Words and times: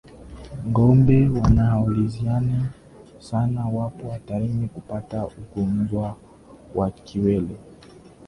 Ngombe 0.67 1.29
wanaozaliana 1.31 2.71
sana 3.19 3.65
wapo 3.67 4.11
hatarini 4.11 4.67
kupata 4.67 5.25
ugonjwa 5.27 6.17
wa 6.75 6.91
kiwele 6.91 7.55